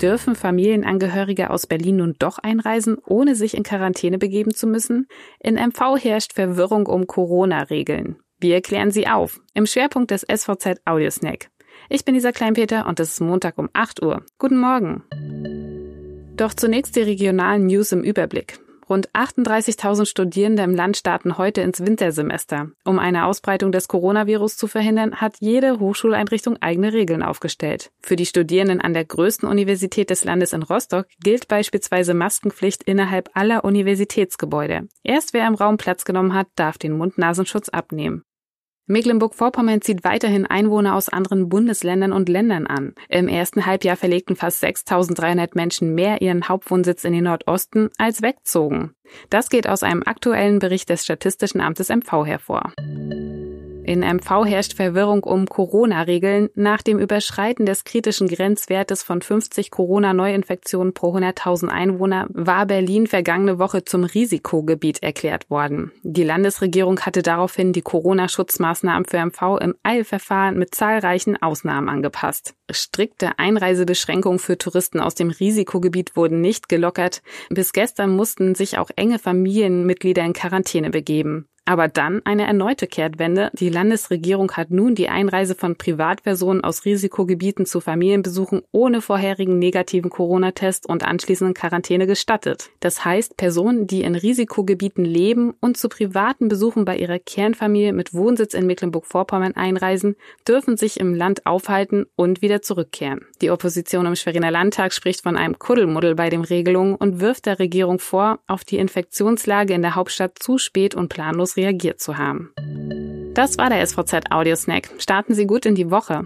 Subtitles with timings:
[0.00, 5.06] Dürfen Familienangehörige aus Berlin nun doch einreisen, ohne sich in Quarantäne begeben zu müssen?
[5.40, 8.16] In MV herrscht Verwirrung um Corona-Regeln.
[8.38, 9.40] Wir klären sie auf.
[9.54, 11.48] Im Schwerpunkt des SVZ Audiosnack.
[11.88, 14.22] Ich bin Lisa Kleinpeter und es ist Montag um 8 Uhr.
[14.38, 15.02] Guten Morgen.
[16.36, 18.58] Doch zunächst die regionalen News im Überblick.
[18.88, 22.70] Rund 38.000 Studierende im Land starten heute ins Wintersemester.
[22.84, 27.90] Um eine Ausbreitung des Coronavirus zu verhindern, hat jede Hochschuleinrichtung eigene Regeln aufgestellt.
[28.00, 33.30] Für die Studierenden an der größten Universität des Landes in Rostock gilt beispielsweise Maskenpflicht innerhalb
[33.34, 34.86] aller Universitätsgebäude.
[35.02, 38.22] Erst wer im Raum Platz genommen hat, darf den Mund-Nasenschutz abnehmen.
[38.86, 42.94] Mecklenburg-Vorpommern zieht weiterhin Einwohner aus anderen Bundesländern und Ländern an.
[43.08, 48.92] Im ersten Halbjahr verlegten fast 6.300 Menschen mehr ihren Hauptwohnsitz in den Nordosten als wegzogen.
[49.30, 52.72] Das geht aus einem aktuellen Bericht des Statistischen Amtes MV hervor.
[53.86, 56.48] In MV herrscht Verwirrung um Corona-Regeln.
[56.56, 63.60] Nach dem Überschreiten des kritischen Grenzwertes von 50 Corona-Neuinfektionen pro 100.000 Einwohner war Berlin vergangene
[63.60, 65.92] Woche zum Risikogebiet erklärt worden.
[66.02, 72.54] Die Landesregierung hatte daraufhin die Corona-Schutzmaßnahmen für MV im Eilverfahren mit zahlreichen Ausnahmen angepasst.
[72.68, 77.22] Strikte Einreisebeschränkungen für Touristen aus dem Risikogebiet wurden nicht gelockert.
[77.50, 81.46] Bis gestern mussten sich auch enge Familienmitglieder in Quarantäne begeben.
[81.68, 83.50] Aber dann eine erneute Kehrtwende.
[83.52, 90.08] Die Landesregierung hat nun die Einreise von Privatpersonen aus Risikogebieten zu Familienbesuchen ohne vorherigen negativen
[90.08, 92.70] Corona-Test und anschließenden Quarantäne gestattet.
[92.78, 98.14] Das heißt, Personen, die in Risikogebieten leben und zu privaten Besuchen bei ihrer Kernfamilie mit
[98.14, 100.14] Wohnsitz in Mecklenburg-Vorpommern einreisen,
[100.46, 103.26] dürfen sich im Land aufhalten und wieder zurückkehren.
[103.42, 107.58] Die Opposition im Schweriner Landtag spricht von einem Kuddelmuddel bei den Regelungen und wirft der
[107.58, 112.52] Regierung vor, auf die Infektionslage in der Hauptstadt zu spät und planlos reagiert zu haben.
[113.34, 114.90] Das war der SVZ Audio Snack.
[114.98, 116.24] Starten Sie gut in die Woche.